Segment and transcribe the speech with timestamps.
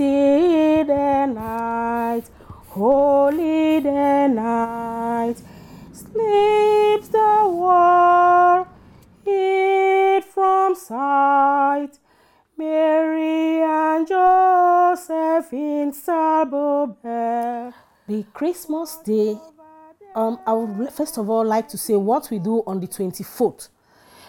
[0.00, 2.22] Mighty the night,
[2.68, 5.36] holy the night,
[5.92, 8.66] sleeps the world
[9.22, 11.98] hid from sight.
[12.56, 15.92] Mary and Joseph in
[17.02, 17.74] bed.
[18.08, 19.38] The Christmas day,
[20.14, 23.68] um, I would first of all like to say what we do on the 24th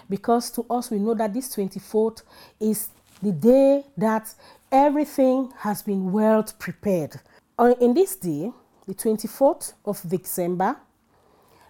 [0.09, 2.23] because to us we know that this 24th
[2.59, 2.89] is
[3.21, 4.34] the day that
[4.71, 7.20] everything has been well prepared.
[7.57, 8.52] On, in this day,
[8.88, 10.77] the 24th of December,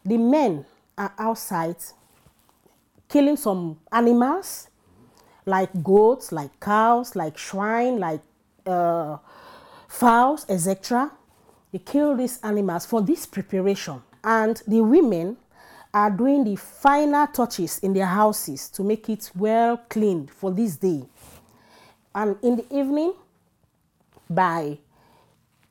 [0.06, 0.66] the men
[0.98, 1.76] are outside
[3.10, 4.70] killing some animals
[5.46, 8.22] like goats, like cows, like swine, like
[8.66, 9.18] uh,
[9.88, 11.12] fowls, etc.
[11.72, 14.02] They kill these animals for this preparation.
[14.24, 15.38] And the women
[15.94, 20.78] are doing the final touches in their houses to make it well cleaned for this
[20.78, 21.04] day.
[22.14, 23.14] And in the evening,
[24.30, 24.78] by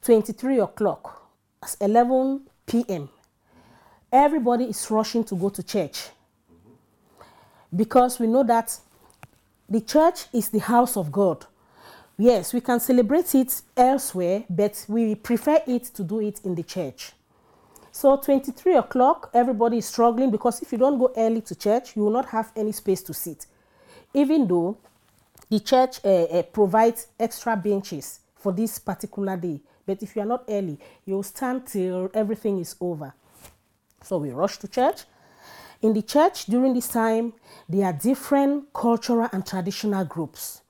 [0.03, 1.31] 23 o'clock,
[1.81, 3.09] 11 p.m.,
[4.11, 6.09] everybody is rushing to go to church
[7.75, 8.77] because we know that
[9.69, 11.47] the church is the house of God.
[12.19, 16.63] Yes, we can celebrate it elsewhere, but we prefer it to do it in the
[16.63, 17.13] church.
[17.93, 22.05] So 23 o'clock, everybody is struggling because if you don't go early to church, you
[22.05, 23.47] will not have any space to sit.
[24.13, 24.77] Even though
[25.51, 30.27] the church uh, uh, provides extra benches for this particular day, but if you are
[30.27, 33.13] not early, you'll stand till everything is over.
[34.03, 35.03] So we rush to church.
[35.83, 37.33] In the church during this time,
[37.69, 40.63] there are different cultural and traditional groups.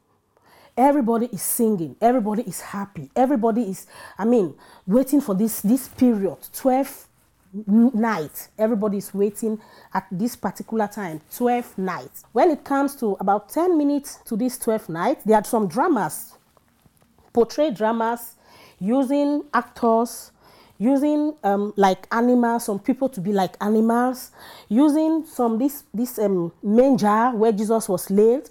[0.76, 4.54] Everybody is singing, everybody is happy, everybody is, I mean,
[4.86, 7.08] waiting for this, this period, 12
[7.66, 8.48] night.
[8.58, 9.60] Everybody is waiting
[9.92, 12.24] at this particular time, 12 nights.
[12.32, 16.36] When it comes to about 10 minutes to this 12 night, there are some dramas,
[17.32, 18.36] portray dramas
[18.78, 20.32] using actors
[20.80, 24.32] using um, like animals, some people to be like animals,
[24.68, 28.48] using some this this um, manger where Jesus was laid.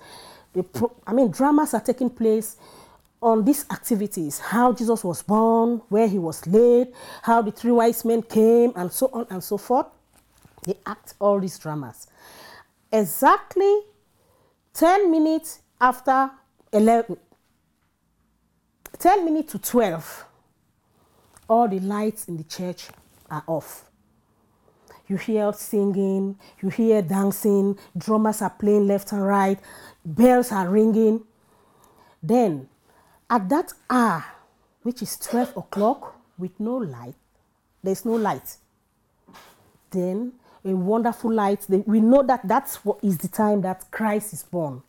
[0.71, 2.55] Pro- I mean, dramas are taking place
[3.21, 8.03] on these activities: how Jesus was born, where he was laid, how the three wise
[8.05, 9.87] men came, and so on and so forth.
[10.63, 12.07] They act all these dramas.
[12.91, 13.81] Exactly
[14.73, 16.31] ten minutes after
[16.71, 17.17] eleven.
[18.97, 20.25] 10 minutes to 12
[21.47, 22.89] all the lights in the church
[23.31, 23.85] are off.
[25.07, 29.57] You hear singing, you hear dancing, drummers are playing left and right,
[30.05, 31.23] bells are ringing.
[32.21, 32.67] Then,
[33.29, 34.25] at that hour,
[34.83, 37.15] which is 12 o'clock, with no light,
[37.83, 38.57] there's no light.
[39.91, 44.43] Then, a wonderful light, we know that that's what is the time that Christ is
[44.43, 44.81] born.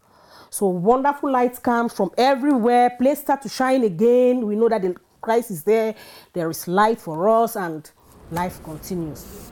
[0.48, 4.46] So, wonderful lights come from everywhere, place start to shine again.
[4.46, 5.94] We know that the Christ is there,
[6.32, 7.88] there is light for us, and
[8.30, 9.50] life continues.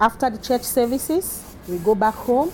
[0.00, 2.50] After the church services, we go back home,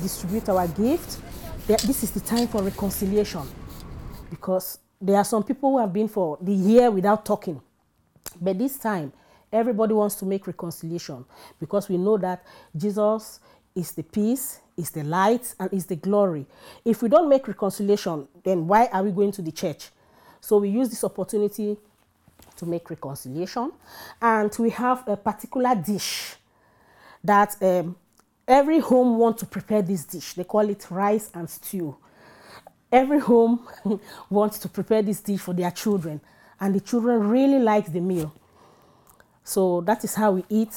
[0.00, 1.18] distribute our gift.
[1.66, 3.42] This is the time for reconciliation
[4.30, 7.60] because there are some people who have been for the year without talking.
[8.40, 9.12] But this time,
[9.52, 11.24] everybody wants to make reconciliation
[11.58, 12.44] because we know that
[12.76, 13.40] Jesus
[13.74, 16.46] is the peace, is the light, and is the glory.
[16.84, 19.90] If we don't make reconciliation, then why are we going to the church?
[20.40, 21.76] So we use this opportunity
[22.58, 23.72] to make reconciliation.
[24.22, 26.36] And we have a particular dish
[27.24, 27.96] that um,
[28.46, 30.34] every home wants to prepare this dish.
[30.34, 31.96] They call it rice and stew.
[32.90, 33.66] Every home
[34.30, 36.20] wants to prepare this dish for their children,
[36.60, 38.32] and the children really like the meal.
[39.44, 40.74] So that is how we eat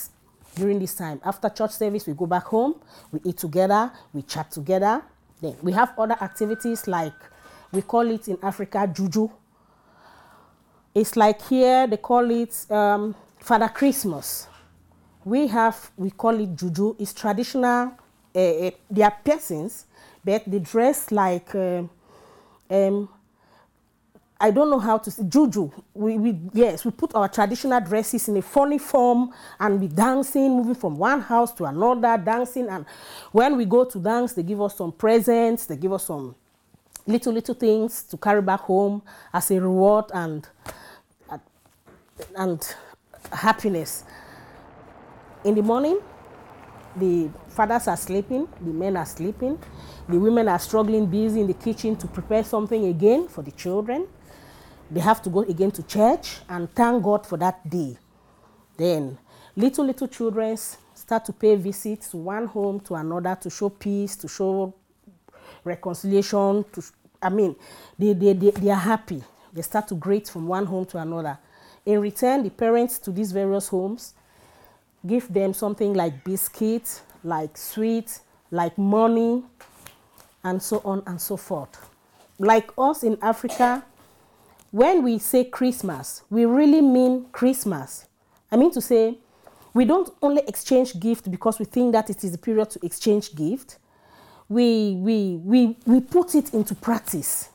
[0.55, 1.21] during this time.
[1.23, 2.75] After church service, we go back home,
[3.11, 5.03] we eat together, we chat together.
[5.41, 7.13] Then we have other activities like
[7.71, 9.29] we call it in Africa juju.
[10.93, 14.47] It's like here they call it um, Father Christmas.
[15.29, 16.95] We have we call it juju.
[16.97, 17.91] It's traditional.
[18.35, 19.85] Uh, they are persons,
[20.25, 21.89] but they dress like um,
[24.41, 25.69] I don't know how to say juju.
[25.93, 30.49] We, we yes, we put our traditional dresses in a funny form and be dancing,
[30.57, 32.67] moving from one house to another, dancing.
[32.67, 32.85] And
[33.31, 36.33] when we go to dance, they give us some presents, they give us some
[37.05, 40.47] little little things to carry back home as a reward and
[42.35, 42.75] and
[43.31, 44.03] happiness.
[45.43, 45.99] In the morning,
[46.95, 49.57] the fathers are sleeping, the men are sleeping,
[50.07, 54.07] the women are struggling busy in the kitchen to prepare something again for the children
[54.91, 57.97] they have to go again to church and thank God for that day.
[58.77, 59.17] Then
[59.55, 64.15] little, little children start to pay visits to one home to another to show peace,
[64.17, 64.73] to show
[65.63, 66.65] reconciliation.
[66.73, 66.83] To,
[67.21, 67.55] I mean,
[67.97, 69.23] they, they, they, they are happy.
[69.53, 71.37] They start to grade from one home to another.
[71.85, 74.13] In return, the parents to these various homes
[75.05, 79.43] give them something like biscuits, like sweets, like money,
[80.43, 81.89] and so on and so forth.
[82.37, 83.83] Like us in Africa,
[84.71, 88.07] when we say Christmas, we really mean Christmas.
[88.51, 89.17] I mean to say,
[89.73, 93.35] we don't only exchange gift because we think that it is the period to exchange
[93.35, 93.77] gift.
[94.47, 97.49] We, we, we, we put it into practice.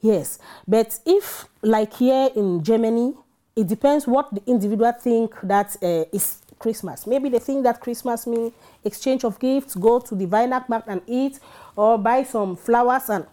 [0.00, 0.38] Yes,
[0.68, 3.14] but if like here in Germany,
[3.56, 7.06] it depends what the individual think that uh, is Christmas.
[7.06, 8.50] Maybe they think that Christmas means
[8.82, 11.38] exchange of gifts, go to the Weihnachtsmarkt and eat,
[11.76, 13.26] or buy some flowers and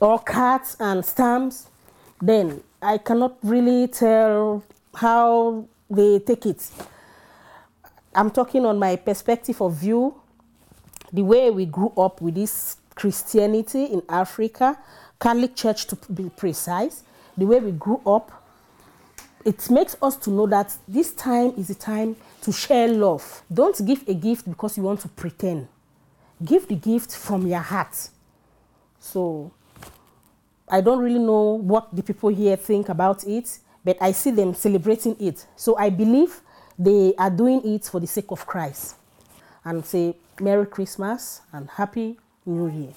[0.00, 1.68] or cards and stamps.
[2.20, 4.64] Then I cannot really tell
[4.96, 6.68] how they take it.
[8.16, 10.20] I'm talking on my perspective of view,
[11.12, 14.76] the way we grew up with this Christianity in Africa,
[15.20, 17.04] Catholic Church to be precise,
[17.38, 18.32] the way we grew up,
[19.44, 23.42] it makes us to know that this time is the time to share love.
[23.52, 25.68] Don't give a gift because you want to pretend.
[26.44, 28.10] Give the gift from your heart.
[28.98, 29.52] So
[30.68, 34.54] I don't really know what the people here think about it, but I see them
[34.54, 35.46] celebrating it.
[35.56, 36.40] So I believe
[36.78, 38.96] they are doing it for the sake of Christ.
[39.64, 42.92] And say Merry Christmas and Happy New Year.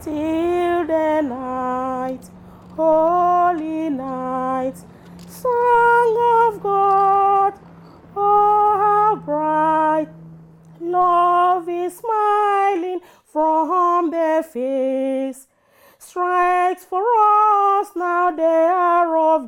[0.00, 2.30] Still the night,
[2.78, 4.76] holy night,
[5.26, 6.12] song
[6.46, 7.54] of God,
[8.14, 10.06] oh how bright,
[10.80, 15.48] love is smiling from their face.
[15.98, 19.47] Strikes for us now they are of